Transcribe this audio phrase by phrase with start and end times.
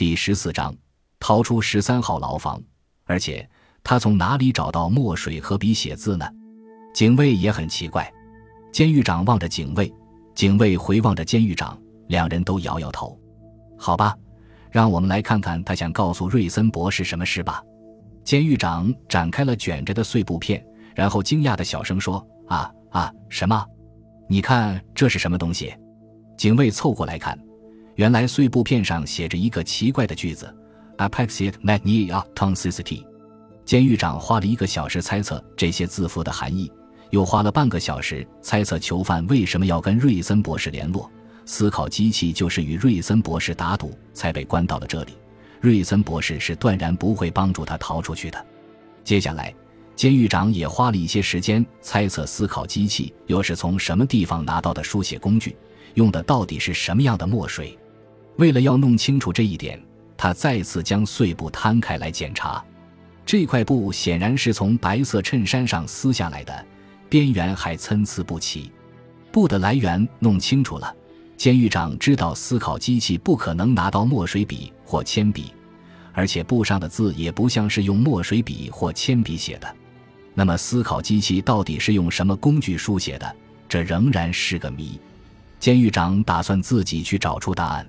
[0.00, 0.74] 第十四章，
[1.18, 2.58] 逃出十三号牢房，
[3.04, 3.46] 而且
[3.84, 6.26] 他从哪里找到墨水和笔写字呢？
[6.94, 8.10] 警卫也很奇怪。
[8.72, 9.92] 监狱长望着警卫，
[10.34, 13.14] 警卫回望着监狱长，两人都摇摇头。
[13.76, 14.16] 好吧，
[14.70, 17.62] 让我们来看看他想告诉瑞森博士什么事吧。
[18.24, 20.64] 监狱长展开了卷着的碎布片，
[20.94, 23.62] 然后惊讶的小声说：“啊啊，什么？
[24.30, 25.74] 你看这是什么东西？”
[26.38, 27.38] 警卫凑过来看。
[28.00, 30.50] 原来碎布片上写着一个奇怪的句子
[30.96, 33.04] ：“Apexiate mania toxicity。”
[33.66, 36.72] 监狱长花了一个小时猜测这些字符的含义，
[37.10, 41.10] 又花了半个小时猜测囚犯为什么要跟瑞森博士联络。
[41.44, 45.12] 思考机器就是与瑞森博士打赌才被关到了这里。
[45.60, 48.46] 瑞森博士是断然不会帮助他逃出去的。
[49.04, 49.54] 接下来，
[49.94, 55.54] 监狱长也花了一些时间猜测思考机器又是从什么地方拿到的书写工具，
[55.96, 57.76] 用的到底是什么样的墨水。
[58.40, 59.78] 为了要弄清楚这一点，
[60.16, 62.64] 他再次将碎布摊开来检查。
[63.26, 66.66] 这块布显然是从白色衬衫上撕下来的，
[67.10, 68.72] 边缘还参差不齐。
[69.30, 70.96] 布的来源弄清楚了，
[71.36, 75.52] 监狱长知道思考机器不可能拿到墨水笔或铅笔，
[76.14, 79.76] 而且布上的字也不像是用墨水笔或铅笔写的。
[80.32, 83.36] 那么，思考机器到底是用什么工具书写的？
[83.68, 84.98] 这仍然是个谜。
[85.58, 87.86] 监狱长打算自己去找出答案。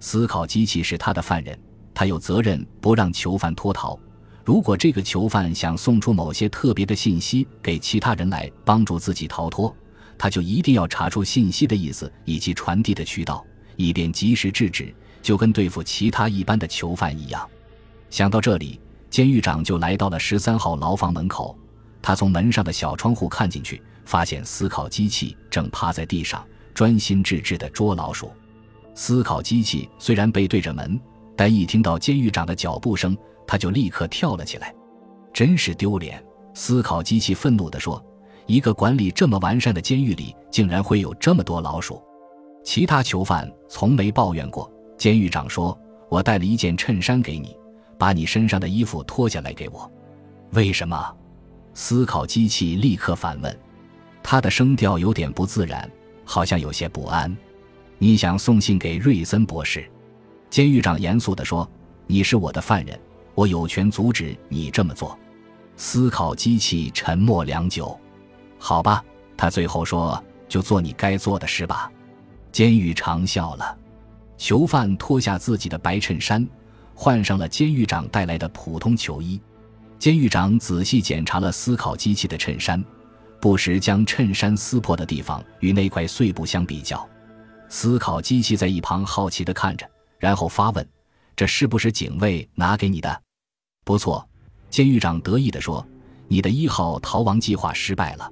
[0.00, 1.58] 思考机器是他的犯人，
[1.94, 3.98] 他有责任不让囚犯脱逃。
[4.44, 9.74] 如果这个囚犯想送出某些特别的信息给其他人来帮助自己逃脱，
[10.16, 17.48] 他就一定要查出信息的意思以及传递的渠道，以便及时制止，就跟对付其他一般的囚犯一样。
[18.08, 18.80] 想到这里，
[19.10, 21.58] 监狱长就来到了十三号牢房门口。
[22.00, 28.30] 他从门上的小窗户看进去，发现思考机器正趴在地上，专心致志地捉老鼠。
[28.96, 30.98] 思考机器虽然背对着门，
[31.36, 33.14] 但一听到监狱长的脚步声，
[33.46, 34.74] 他就立刻跳了起来。
[35.34, 36.20] 真是丢脸！
[36.54, 38.02] 思考机器愤怒地说
[38.48, 42.02] ：“一个管理这么完善的监狱里，竟然会有这么多老鼠。”
[42.64, 44.68] 其他囚犯从没抱怨过。
[44.96, 45.78] 监狱长说
[46.08, 47.54] ：“我带了一件衬衫给你，
[47.98, 49.92] 把你身上的衣服脱下来给我。”
[50.52, 51.14] 为什么？
[51.74, 53.54] 思考机器立刻反问，
[54.22, 55.88] 他的声调有点不自然，
[56.24, 57.36] 好像有些不安。
[57.98, 59.90] 你想送信给瑞森博士？
[60.50, 61.68] 监狱长严肃地说
[62.06, 62.98] ：“你是我的犯人，
[63.34, 65.18] 我有权阻止你这么做。”
[65.76, 67.98] 思考机器沉默良久。
[68.58, 69.02] 好吧，
[69.36, 71.90] 他最后说：“就做你该做的事吧。”
[72.52, 73.76] 监狱长笑了。
[74.36, 76.46] 囚犯脱下自己的白衬衫，
[76.94, 79.40] 换上了监狱长带来的普通囚衣。
[79.98, 82.82] 监狱长仔细检查了思考机器的衬衫，
[83.40, 87.08] 不时将衬衫撕破的地方与那块碎布相比较。
[87.68, 89.88] 思考机器在一旁好奇地看着，
[90.18, 90.88] 然后发问
[91.34, 93.22] ：“这是不是警卫拿给你的
[93.84, 94.26] ？”“不错。”
[94.68, 95.86] 监狱长得意地说
[96.28, 98.30] ，“你的一号逃亡计划失败了。”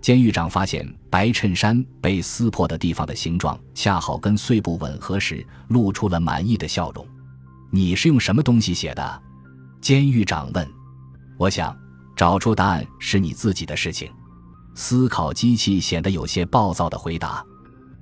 [0.00, 7.06] 监狱长发现白衬衫被撕破的地方的形状恰好跟碎布吻合时，露出了满意的笑容。
[7.70, 9.22] “你是用什么东西写的？”
[9.80, 10.68] 监狱长问。
[11.38, 11.76] “我想
[12.16, 14.10] 找出答案是你自己的事情。”
[14.74, 17.44] 思考机器显得有些暴躁地回答。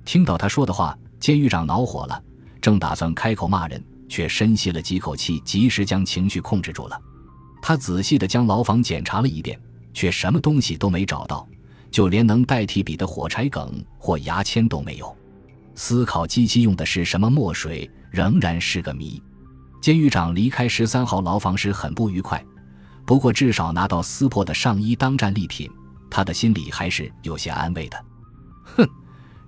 [0.05, 2.23] 听到他说的话，监狱长恼火了，
[2.61, 7.01] 正打算开口骂人，却深吸了几口气，及时将情绪控制住了。
[7.61, 9.59] 他仔细地将牢房检查了一遍，
[9.93, 11.47] 却什么东西都没找到，
[11.89, 15.13] 就连能代替笔的火柴梗或牙签都没有。
[15.73, 19.21] 思考机器用的是什么墨水，仍然是个谜。
[19.81, 22.43] 监狱长离开十三号牢房时很不愉快，
[23.05, 25.69] 不过至少拿到撕破的上衣当战利品，
[26.09, 28.05] 他的心里还是有些安慰的。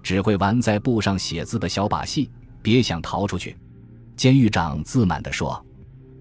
[0.01, 2.29] 只会玩在布上写字的小把戏，
[2.61, 3.57] 别想逃出去。”
[4.15, 5.63] 监狱长自满地说。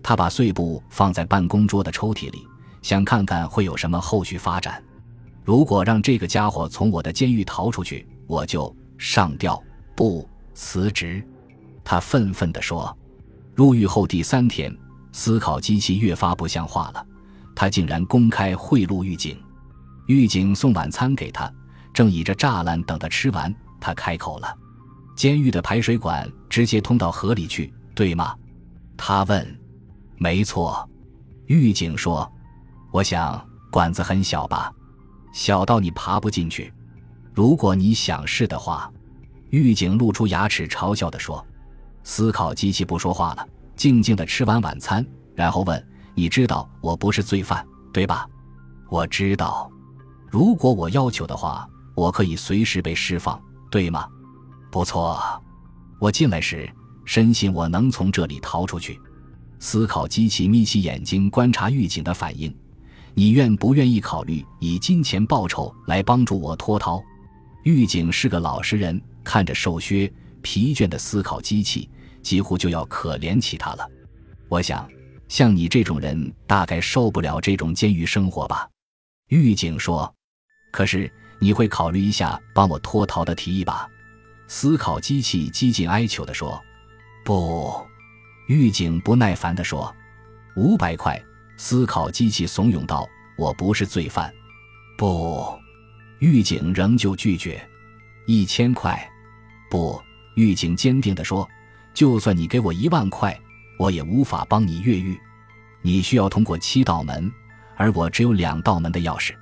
[0.02, 2.46] 他把碎布放在办公桌的抽屉里，
[2.80, 4.80] 想看看会有什么后续发展。
[5.44, 9.60] 如果让这个家伙从我的监狱逃出去，我就上吊
[9.96, 11.26] 不辞职。”
[11.82, 12.96] 他愤愤地说。
[13.56, 14.76] 入狱后第三天，
[15.12, 17.04] 思考机器越发不像话了。
[17.54, 19.36] 他竟然公开贿赂狱警，
[20.06, 21.50] 狱警送晚餐给他，
[21.92, 23.52] 正倚着栅栏等他吃完。
[23.86, 24.52] 他开口了
[25.14, 28.34] ：“监狱的排水管直接通到河里去，对吗？”
[28.98, 29.60] 他问。
[30.18, 30.84] “没错。”
[31.46, 32.28] 狱警说。
[32.90, 33.40] “我想
[33.70, 34.72] 管子很小吧？
[35.32, 36.74] 小到你爬不进去。
[37.32, 38.90] 如果你想试的话。”
[39.50, 41.46] 狱警露出牙齿嘲笑地说。
[42.02, 45.06] 思考机器不说话了，静静地吃完晚餐，
[45.36, 48.26] 然后问：“你知道我不是罪犯，对吧
[48.90, 49.70] ？”“我知道。
[50.28, 53.40] 如果我要求的话，我可以随时被释放。”
[53.76, 54.08] 对吗？
[54.72, 55.20] 不错。
[56.00, 56.66] 我进来时，
[57.04, 58.98] 深信我能从这里逃出去。
[59.58, 62.56] 思考机器眯起眼睛观察狱警的反应。
[63.12, 67.02] 你愿不愿意考虑以金钱报酬来帮助我脱逃？
[67.64, 71.86] 狱警是个老实人，看着瘦削疲倦的思考机器，
[72.22, 73.86] 几乎就要可怜起他了。
[74.48, 74.88] 我想，
[75.28, 78.66] 像你这种人，大概受不了这种监狱生活吧？
[79.28, 80.10] 狱警说。
[80.72, 83.88] 可是你会考虑一下帮我脱逃的提议吧？
[84.48, 86.62] 思考机器几近哀求地说。
[87.24, 87.74] 不，
[88.46, 89.94] 狱警不耐烦地说。
[90.54, 91.20] 五百块。
[91.58, 94.30] 思考机器怂恿道：“我不是罪犯。”
[94.98, 95.58] 不，
[96.18, 97.66] 狱警仍旧拒绝。
[98.26, 99.10] 一千块，
[99.70, 99.98] 不，
[100.34, 101.48] 狱警坚定地说
[101.94, 103.34] ：“就算你给我一万块，
[103.78, 105.18] 我也无法帮你越狱。
[105.80, 107.32] 你需要通过七道门，
[107.74, 109.34] 而我只有两道门的钥匙。”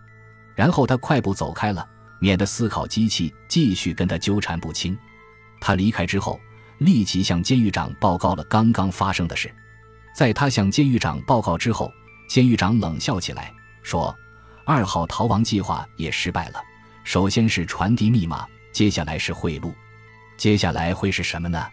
[0.55, 1.87] 然后他快步走开了，
[2.19, 4.97] 免得思考机器继续跟他纠缠不清。
[5.61, 6.41] 他离开之后，
[6.79, 9.53] 立即向监狱长报告了刚刚发生的事。
[10.15, 11.93] 在他向监狱长报告之后，
[12.29, 13.53] 监狱长冷笑起来，
[13.83, 14.15] 说
[14.65, 16.63] ：“二号逃亡计划也失败了。
[17.03, 19.73] 首先是传递密码，接下来是贿赂，
[20.37, 21.67] 接下来会是什么呢？”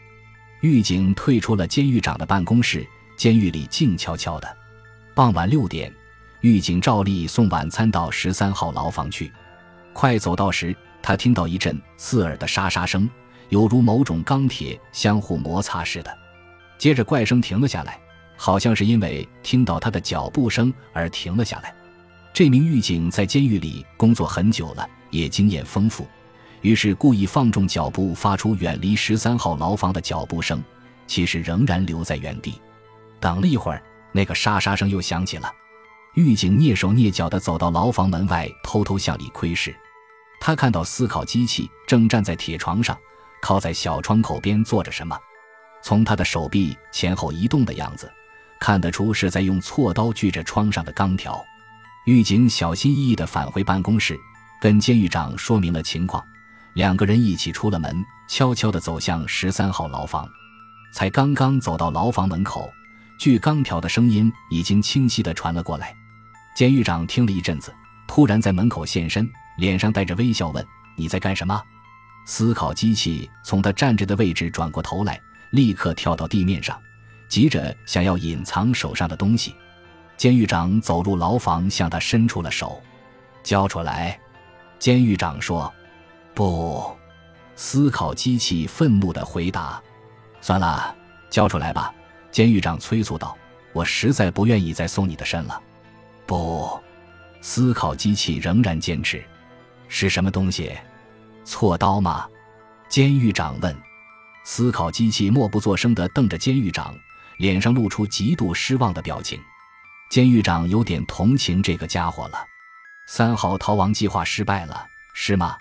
[0.61, 2.85] 狱警退出了监狱长的办公室，
[3.17, 4.57] 监狱里静悄悄的。
[5.15, 5.93] 傍晚六点，
[6.41, 9.31] 狱警照例送晚餐到十三号牢房去。
[9.93, 13.09] 快走到时，他听到一阵刺耳的沙沙声，
[13.49, 16.17] 犹如某种钢铁相互摩擦似的。
[16.77, 17.99] 接着怪声停了下来。
[18.43, 21.71] 好像是因为听到他的脚步声而停了下来。
[22.33, 26.07] 这名狱警在监狱里工作很久了，也经验丰富，
[26.61, 30.59] 于是故意放重脚步，发出远离十三号牢房的脚步声。
[31.05, 32.59] 其实仍然留在原地。
[33.19, 35.47] 等了一会儿，那个沙沙声又响起了。
[36.15, 39.75] 狱警蹑手蹑脚地走到牢房门外，偷偷向里窥视。
[40.39, 42.97] 他看到思考机器正站在铁床上，
[43.41, 45.17] 靠在小窗口边做着什么。
[45.83, 48.11] 从他的手臂前后移动的样子。
[48.59, 51.43] 看得出是在用锉刀锯着窗上的钢条。
[52.05, 54.15] 狱警小心翼翼地返回办公室，
[54.61, 56.23] 跟监狱长说明了情况。
[56.75, 60.29] 两个人一起出了门，悄悄地走向十三号牢房。
[60.93, 62.69] 才刚刚走到牢房门口，
[63.19, 65.95] 锯钢条的声音已经清晰地传了过来。
[66.61, 67.73] 监狱长听了一阵子，
[68.07, 69.27] 突然在门口现身，
[69.57, 70.63] 脸上带着微笑问
[70.95, 71.59] ：“你在干什么？”
[72.27, 75.19] 思考机器从他站着的位置转过头来，
[75.53, 76.79] 立刻跳到地面上。
[77.27, 79.55] 急着想要隐藏手上的东西，
[80.17, 82.79] 监狱长走入牢房，向他伸出了手，
[83.41, 84.19] 交出来。
[84.77, 85.73] 监狱长说
[86.35, 86.95] ：“不。”
[87.57, 89.81] 思考机器愤怒的回答
[90.41, 90.95] ：“算了，
[91.31, 91.91] 交出来吧。”
[92.29, 93.35] 监狱长催促道
[93.73, 95.59] ：“我实在不愿意再送你的身了。”
[96.25, 96.79] 不，
[97.41, 99.23] 思考机器仍然坚持
[99.87, 100.71] ：“是什么东西？
[101.45, 102.27] 锉刀吗？”
[102.89, 103.75] 监狱长问。
[104.43, 106.95] 思考机器默不作声地瞪着监狱长。
[107.37, 109.41] 脸上露出极度失望的表情，
[110.11, 112.45] 监狱长有点同情这个家伙了。
[113.07, 114.85] 三号逃亡计划失败了，
[115.15, 115.57] 是吗？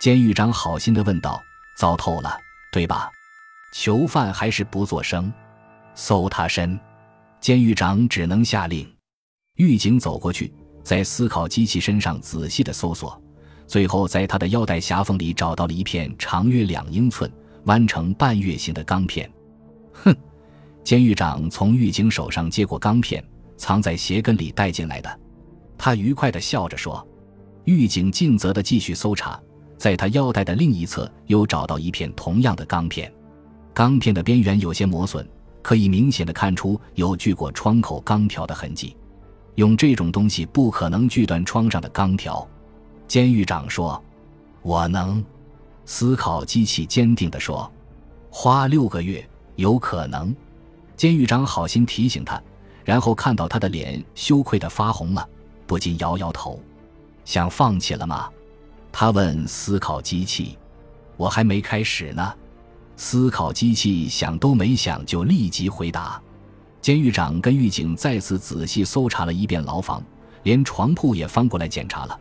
[0.00, 1.38] 监狱长好心的问道。
[1.76, 2.40] 糟透了，
[2.72, 3.10] 对吧？
[3.74, 5.30] 囚犯还是不作声。
[5.94, 6.80] 搜他身，
[7.38, 8.90] 监狱长只能下令。
[9.60, 10.50] 狱警走过去，
[10.82, 13.22] 在思考机器身上仔细的搜索，
[13.66, 17.30] 最后在他的腰带狭缝里找到了一片长约两英寸、
[17.64, 19.30] 弯成半月形的钢片。
[19.92, 20.16] 哼。
[20.82, 23.22] 监狱长从狱警手上接过钢片，
[23.58, 25.20] 藏在鞋跟里带进来的。
[25.76, 27.06] 他愉快地笑着说
[27.64, 29.38] ：“狱警尽责地继续搜查，
[29.76, 33.12] 在他腰带的另一侧又找到一片同样的钢片。
[33.74, 35.28] 钢片的边缘有些磨损，
[35.60, 38.96] 可以明显的看出有锯过窗口钢条的痕迹。
[39.56, 42.46] 用这种东西不可能锯断窗上的钢条。”
[43.06, 44.02] 监狱长说
[44.62, 45.24] ：“我能。”
[45.84, 47.70] 思考机器坚定地说
[48.30, 50.34] ：“花六个月，有可能。”
[50.96, 52.40] 监狱长好心提醒他，
[52.84, 55.28] 然后看到他的脸羞愧的发红了，
[55.66, 56.60] 不禁摇摇头。
[57.24, 58.28] 想放弃了吗？
[58.92, 60.56] 他问思考机器。
[61.16, 62.34] 我还没开始呢。
[62.96, 66.20] 思考机器想都没想就立即回答。
[66.80, 70.02] 监狱长跟狱警再次仔细搜查了一遍牢房，
[70.44, 72.18] 连床铺也翻过来检查了，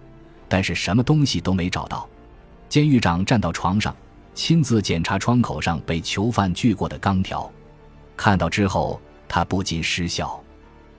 [0.48, 2.08] 但是什么东西都没找到。
[2.68, 3.96] 监狱长站到床上，
[4.36, 7.50] 亲自检查窗口上被囚犯锯过的钢条。
[8.18, 10.42] 看到之后，他不禁失笑：“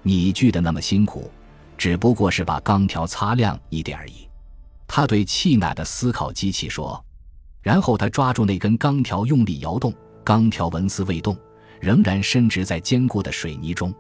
[0.03, 1.31] 你锯的那么辛苦，
[1.77, 4.27] 只不过是把钢条擦亮一点而已。”
[4.89, 7.05] 他对气馁的思考机器说。
[7.63, 9.93] 然后他抓住那根钢条，用力摇动，
[10.25, 11.37] 钢条纹丝未动，
[11.81, 13.93] 仍然伸直在坚固的水泥中。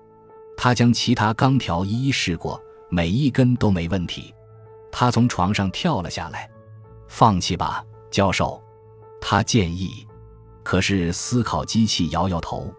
[0.57, 4.35] 他将其他钢条一一试过，每一根都没问题。
[4.93, 6.49] 他从床上跳了下来
[7.09, 8.63] ：“放弃吧，教授。”
[9.21, 10.07] 他建议。
[10.63, 12.73] 可是思考机器摇摇头，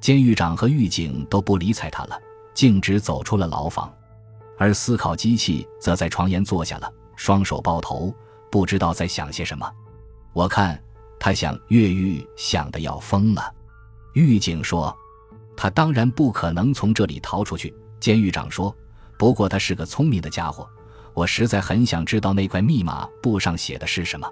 [0.00, 2.18] 监狱长和狱警都不理睬他了，
[2.54, 3.92] 径直走出了牢房，
[4.56, 8.12] 而思考机器则在床沿坐下了，双手抱头，
[8.50, 9.70] 不知道在想些什么。
[10.32, 10.82] 我看
[11.20, 13.54] 他想越狱想的要疯了。
[14.18, 14.96] 狱警说
[15.56, 18.74] ：“他当然不可能从这里逃出去。”监狱长说
[19.18, 20.68] ：“不过他是个聪明的家伙，
[21.14, 24.28] 我实在很想知道那块密码簿上写的是什么。”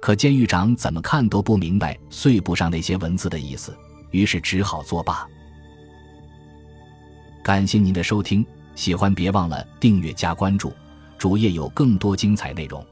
[0.00, 3.74] 可监狱长怎么看都不明白碎布上那些文字的意思，
[4.10, 5.26] 于是只好作罢。
[7.42, 10.72] 感谢您的收听，喜欢别忘了订阅加关注，
[11.16, 12.84] 主页有更多精彩内容。